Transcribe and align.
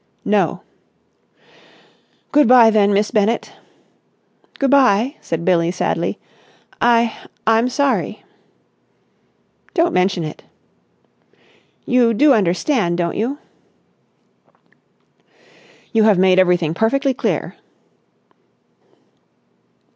"No." 0.25 0.63
"Good 2.31 2.47
bye, 2.47 2.71
then, 2.71 2.91
Miss 2.91 3.11
Bennett!" 3.11 3.53
"Good 4.57 4.71
bye," 4.71 5.15
said 5.21 5.45
Billie 5.45 5.69
sadly. 5.69 6.17
"I—I'm 6.81 7.69
sorry." 7.69 8.23
"Don't 9.75 9.93
mention 9.93 10.23
it!" 10.23 10.41
"You 11.85 12.15
do 12.15 12.33
understand, 12.33 12.97
don't 12.97 13.15
you?" 13.15 13.37
"You 15.93 16.01
have 16.05 16.17
made 16.17 16.39
everything 16.39 16.73
perfectly 16.73 17.13
clear." 17.13 17.55